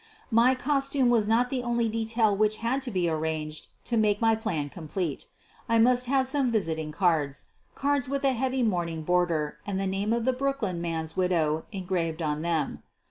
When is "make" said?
3.97-4.19